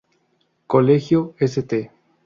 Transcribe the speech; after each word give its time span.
Colegio 0.65 1.35
St. 1.37 1.91